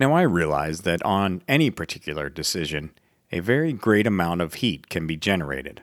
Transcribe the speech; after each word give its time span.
Now, 0.00 0.12
I 0.14 0.22
realize 0.22 0.80
that 0.80 1.02
on 1.04 1.42
any 1.46 1.70
particular 1.70 2.28
decision, 2.28 2.90
a 3.30 3.40
very 3.40 3.72
great 3.72 4.06
amount 4.06 4.40
of 4.40 4.54
heat 4.54 4.88
can 4.88 5.06
be 5.06 5.16
generated. 5.16 5.82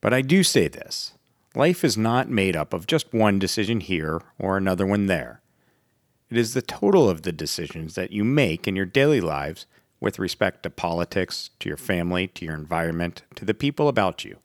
But 0.00 0.14
I 0.14 0.22
do 0.22 0.42
say 0.42 0.68
this 0.68 1.12
life 1.54 1.82
is 1.82 1.96
not 1.96 2.28
made 2.28 2.54
up 2.54 2.72
of 2.72 2.86
just 2.86 3.12
one 3.12 3.38
decision 3.38 3.80
here 3.80 4.20
or 4.38 4.56
another 4.56 4.86
one 4.86 5.06
there. 5.06 5.40
It 6.30 6.36
is 6.36 6.54
the 6.54 6.62
total 6.62 7.08
of 7.08 7.22
the 7.22 7.32
decisions 7.32 7.94
that 7.94 8.12
you 8.12 8.22
make 8.22 8.68
in 8.68 8.76
your 8.76 8.86
daily 8.86 9.20
lives 9.20 9.66
with 9.98 10.18
respect 10.18 10.62
to 10.62 10.70
politics, 10.70 11.50
to 11.58 11.68
your 11.68 11.78
family, 11.78 12.28
to 12.28 12.44
your 12.44 12.54
environment, 12.54 13.22
to 13.34 13.44
the 13.44 13.54
people 13.54 13.88
about 13.88 14.24
you. 14.24 14.38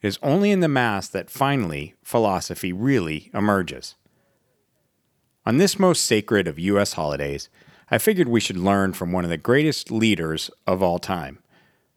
It 0.00 0.08
is 0.08 0.18
only 0.22 0.50
in 0.50 0.60
the 0.60 0.68
mass 0.68 1.08
that 1.08 1.30
finally 1.30 1.94
philosophy 2.02 2.72
really 2.72 3.30
emerges. 3.34 3.96
On 5.44 5.58
this 5.58 5.78
most 5.78 6.04
sacred 6.04 6.46
of 6.48 6.58
U.S. 6.58 6.94
holidays, 6.94 7.48
I 7.92 7.98
figured 7.98 8.26
we 8.26 8.40
should 8.40 8.56
learn 8.56 8.94
from 8.94 9.12
one 9.12 9.24
of 9.24 9.28
the 9.28 9.36
greatest 9.36 9.90
leaders 9.90 10.50
of 10.66 10.82
all 10.82 10.98
time, 10.98 11.40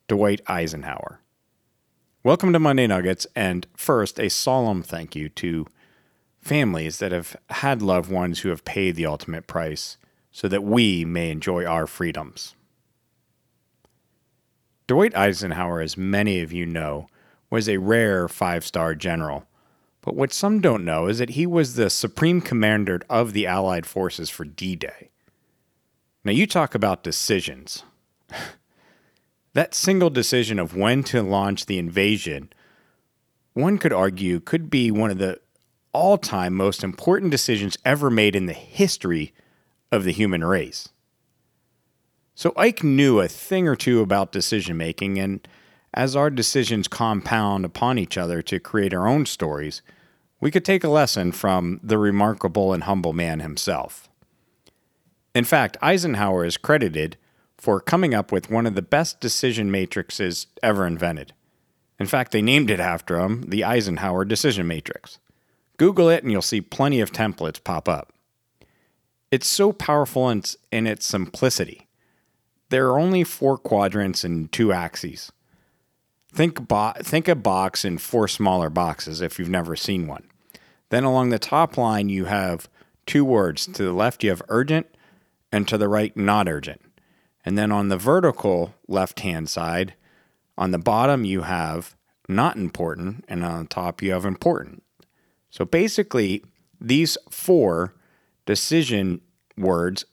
Dwight 0.09 0.41
Eisenhower. 0.45 1.21
Welcome 2.21 2.51
to 2.51 2.59
Monday 2.59 2.85
Nuggets, 2.85 3.25
and 3.33 3.65
first, 3.77 4.19
a 4.19 4.29
solemn 4.29 4.83
thank 4.83 5.15
you 5.15 5.29
to 5.29 5.65
families 6.41 6.99
that 6.99 7.13
have 7.13 7.37
had 7.49 7.81
loved 7.81 8.11
ones 8.11 8.39
who 8.39 8.49
have 8.49 8.65
paid 8.65 8.97
the 8.97 9.05
ultimate 9.05 9.47
price 9.47 9.95
so 10.33 10.49
that 10.49 10.65
we 10.65 11.05
may 11.05 11.31
enjoy 11.31 11.63
our 11.63 11.87
freedoms. 11.87 12.55
Dwight 14.87 15.15
Eisenhower, 15.15 15.79
as 15.79 15.95
many 15.95 16.41
of 16.41 16.51
you 16.51 16.65
know, 16.65 17.07
was 17.49 17.69
a 17.69 17.77
rare 17.77 18.27
five 18.27 18.65
star 18.65 18.95
general. 18.95 19.45
But 20.01 20.15
what 20.15 20.33
some 20.33 20.59
don't 20.59 20.83
know 20.83 21.07
is 21.07 21.19
that 21.19 21.29
he 21.29 21.47
was 21.47 21.75
the 21.75 21.89
supreme 21.89 22.41
commander 22.41 22.99
of 23.09 23.31
the 23.31 23.47
Allied 23.47 23.85
forces 23.85 24.29
for 24.29 24.43
D 24.43 24.75
Day. 24.75 25.11
Now, 26.25 26.31
you 26.31 26.47
talk 26.47 26.73
about 26.73 27.03
decisions. 27.03 27.83
that 29.53 29.75
single 29.75 30.09
decision 30.09 30.57
of 30.57 30.75
when 30.75 31.03
to 31.03 31.21
launch 31.21 31.67
the 31.67 31.77
invasion, 31.77 32.51
one 33.53 33.77
could 33.77 33.93
argue, 33.93 34.39
could 34.39 34.71
be 34.71 34.89
one 34.89 35.11
of 35.11 35.19
the 35.19 35.39
all 35.93 36.17
time 36.17 36.55
most 36.55 36.83
important 36.83 37.29
decisions 37.31 37.77
ever 37.85 38.09
made 38.09 38.35
in 38.35 38.47
the 38.47 38.53
history 38.53 39.33
of 39.91 40.03
the 40.03 40.11
human 40.11 40.43
race. 40.43 40.89
So 42.33 42.53
Ike 42.57 42.83
knew 42.83 43.19
a 43.19 43.27
thing 43.27 43.67
or 43.67 43.75
two 43.75 44.01
about 44.01 44.31
decision 44.31 44.75
making, 44.75 45.19
and 45.19 45.47
as 45.93 46.15
our 46.15 46.31
decisions 46.31 46.87
compound 46.87 47.63
upon 47.65 47.99
each 47.99 48.17
other 48.17 48.41
to 48.41 48.59
create 48.59 48.95
our 48.95 49.07
own 49.07 49.27
stories, 49.27 49.83
we 50.41 50.49
could 50.51 50.65
take 50.65 50.83
a 50.83 50.89
lesson 50.89 51.31
from 51.31 51.79
the 51.81 51.99
remarkable 51.99 52.73
and 52.73 52.83
humble 52.83 53.13
man 53.13 53.39
himself. 53.39 54.09
In 55.35 55.43
fact, 55.43 55.77
Eisenhower 55.81 56.45
is 56.45 56.55
credited 56.55 57.17
for 57.57 57.81
coming 57.81 58.13
up 58.13 58.31
with 58.31 58.49
one 58.49 58.65
of 58.65 58.73
the 58.73 58.81
best 58.81 59.19
decision 59.19 59.69
matrices 59.69 60.47
ever 60.63 60.87
invented. 60.87 61.33
In 61.99 62.05
fact, 62.05 62.31
they 62.31 62.41
named 62.41 62.71
it 62.71 62.79
after 62.79 63.19
him, 63.19 63.43
the 63.49 63.63
Eisenhower 63.63 64.23
Decision 64.23 64.67
Matrix. 64.67 65.19
Google 65.77 66.09
it 66.09 66.23
and 66.23 66.31
you'll 66.31 66.41
see 66.41 66.61
plenty 66.61 67.01
of 67.01 67.11
templates 67.11 67.61
pop 67.61 67.89
up. 67.89 68.13
It's 69.29 69.47
so 69.47 69.73
powerful 69.73 70.29
in 70.29 70.39
its, 70.39 70.57
in 70.71 70.87
its 70.87 71.05
simplicity. 71.05 71.87
There 72.69 72.87
are 72.87 72.99
only 72.99 73.25
four 73.25 73.57
quadrants 73.57 74.23
and 74.23 74.49
two 74.51 74.71
axes. 74.71 75.31
Think, 76.33 76.67
bo- 76.67 76.93
think 76.99 77.27
a 77.27 77.35
box 77.35 77.83
in 77.83 77.97
four 77.97 78.29
smaller 78.29 78.69
boxes 78.69 79.21
if 79.21 79.37
you've 79.37 79.49
never 79.49 79.75
seen 79.75 80.07
one. 80.07 80.27
Then 80.89 81.03
along 81.03 81.29
the 81.29 81.39
top 81.39 81.77
line, 81.77 82.07
you 82.07 82.25
have 82.25 82.69
two 83.05 83.25
words. 83.25 83.65
To 83.67 83.83
the 83.83 83.93
left, 83.93 84.23
you 84.23 84.29
have 84.29 84.41
urgent, 84.47 84.87
and 85.55 85.65
to 85.69 85.77
the 85.77 85.87
right, 85.87 86.15
not 86.17 86.49
urgent. 86.49 86.81
And 87.45 87.57
then 87.57 87.71
on 87.71 87.87
the 87.87 87.95
vertical 87.95 88.75
left 88.89 89.21
hand 89.21 89.47
side, 89.47 89.93
on 90.57 90.71
the 90.71 90.77
bottom, 90.77 91.23
you 91.23 91.43
have 91.43 91.95
not 92.27 92.57
important, 92.57 93.23
and 93.29 93.45
on 93.45 93.63
the 93.63 93.69
top, 93.69 94.01
you 94.01 94.11
have 94.11 94.25
important. 94.25 94.83
So 95.49 95.63
basically, 95.63 96.43
these 96.81 97.17
four 97.29 97.95
decision 98.45 99.21
words 99.57 100.03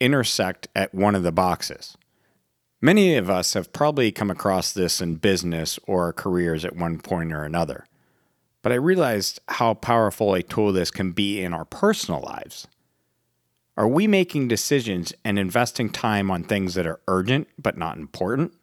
intersect 0.00 0.68
at 0.74 0.94
one 0.94 1.14
of 1.14 1.22
the 1.22 1.32
boxes. 1.32 1.98
Many 2.80 3.16
of 3.16 3.28
us 3.28 3.52
have 3.52 3.74
probably 3.74 4.10
come 4.10 4.30
across 4.30 4.72
this 4.72 5.02
in 5.02 5.16
business 5.16 5.78
or 5.86 6.04
our 6.04 6.12
careers 6.14 6.64
at 6.64 6.74
one 6.74 7.00
point 7.00 7.34
or 7.34 7.42
another. 7.42 7.84
But 8.62 8.72
I 8.72 8.76
realized 8.76 9.40
how 9.48 9.74
powerful 9.74 10.32
a 10.32 10.42
tool 10.42 10.72
this 10.72 10.90
can 10.90 11.12
be 11.12 11.42
in 11.42 11.52
our 11.52 11.66
personal 11.66 12.22
lives. 12.22 12.66
Are 13.76 13.88
we 13.88 14.06
making 14.06 14.48
decisions 14.48 15.12
and 15.22 15.38
investing 15.38 15.90
time 15.90 16.30
on 16.30 16.44
things 16.44 16.74
that 16.74 16.86
are 16.86 17.00
urgent 17.08 17.48
but 17.58 17.76
not 17.76 17.98
important? 17.98 18.54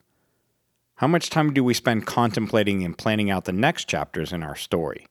How 0.96 1.08
much 1.08 1.30
time 1.30 1.54
do 1.54 1.64
we 1.64 1.76
spend 1.76 2.08
contemplating 2.08 2.84
and 2.84 2.98
planning 2.98 3.30
out 3.30 3.46
the 3.46 3.54
next 3.54 3.88
chapters 3.88 4.34
in 4.34 4.42
our 4.42 4.56
story? 4.56 5.06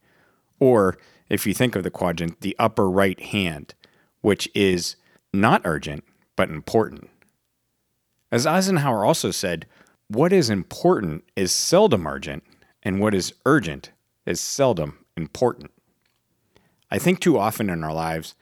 Or, 0.58 0.98
if 1.28 1.46
you 1.46 1.54
think 1.54 1.76
of 1.76 1.84
the 1.84 1.90
quadrant, 1.90 2.40
the 2.40 2.56
upper 2.58 2.90
right 2.90 3.20
hand, 3.20 3.74
which 4.22 4.48
is 4.54 4.96
not 5.32 5.62
urgent 5.64 6.04
but 6.34 6.50
important. 6.50 7.08
As 8.32 8.46
Eisenhower 8.46 9.04
also 9.04 9.30
said, 9.30 9.66
what 10.08 10.32
is 10.32 10.50
important 10.50 11.22
is 11.36 11.52
seldom 11.52 12.06
urgent, 12.06 12.42
and 12.82 13.00
what 13.00 13.14
is 13.14 13.34
urgent 13.46 13.92
is 14.26 14.40
seldom 14.40 15.04
important. 15.16 15.70
I 16.90 16.98
think 16.98 17.20
too 17.20 17.38
often 17.38 17.70
in 17.70 17.84
our 17.84 17.94
lives, 17.94 18.34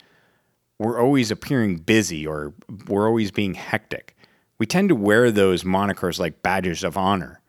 we're 0.80 0.98
always 0.98 1.30
appearing 1.30 1.76
busy 1.76 2.26
or 2.26 2.54
we're 2.88 3.06
always 3.06 3.30
being 3.30 3.52
hectic. 3.52 4.16
We 4.56 4.64
tend 4.64 4.88
to 4.88 4.94
wear 4.94 5.30
those 5.30 5.62
monikers 5.62 6.18
like 6.18 6.40
badges 6.40 6.82
of 6.82 6.96
honor. 6.96 7.42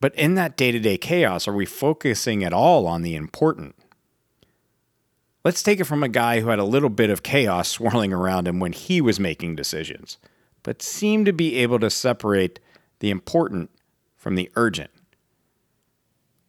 But 0.00 0.12
in 0.16 0.34
that 0.34 0.56
day 0.56 0.72
to 0.72 0.80
day 0.80 0.98
chaos, 0.98 1.46
are 1.46 1.52
we 1.52 1.64
focusing 1.64 2.42
at 2.42 2.52
all 2.52 2.88
on 2.88 3.02
the 3.02 3.14
important? 3.14 3.76
Let's 5.44 5.62
take 5.62 5.78
it 5.78 5.84
from 5.84 6.02
a 6.02 6.08
guy 6.08 6.40
who 6.40 6.48
had 6.48 6.58
a 6.58 6.64
little 6.64 6.88
bit 6.88 7.08
of 7.08 7.22
chaos 7.22 7.68
swirling 7.68 8.12
around 8.12 8.48
him 8.48 8.58
when 8.58 8.72
he 8.72 9.00
was 9.00 9.20
making 9.20 9.54
decisions, 9.54 10.18
but 10.64 10.82
seemed 10.82 11.26
to 11.26 11.32
be 11.32 11.58
able 11.58 11.78
to 11.78 11.88
separate 11.88 12.58
the 12.98 13.10
important 13.10 13.70
from 14.16 14.34
the 14.34 14.50
urgent. 14.56 14.90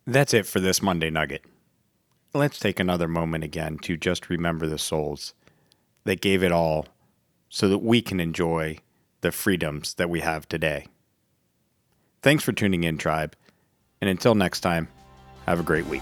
That's 0.08 0.34
it 0.34 0.48
for 0.48 0.60
this 0.60 0.82
Monday 0.82 1.12
Nugget. 1.12 1.46
Let's 2.34 2.58
take 2.58 2.80
another 2.80 3.08
moment 3.08 3.44
again 3.44 3.78
to 3.84 3.96
just 3.96 4.32
remember 4.32 4.66
the 4.66 4.80
souls 4.80 5.36
that 6.06 6.22
gave 6.22 6.44
it 6.44 6.52
all 6.52 6.88
so 7.50 7.70
that 7.70 7.80
we 7.80 8.02
can 8.02 8.20
enjoy 8.20 8.78
the 9.22 9.32
freedoms 9.32 9.94
that 9.96 10.10
we 10.10 10.20
have 10.22 10.48
today. 10.48 10.88
Thanks 12.22 12.44
for 12.44 12.52
tuning 12.52 12.84
in, 12.84 12.98
Tribe. 12.98 13.36
And 14.02 14.10
until 14.10 14.36
next 14.36 14.62
time, 14.62 14.88
have 15.46 15.60
a 15.60 15.64
great 15.64 15.86
week. 15.88 16.02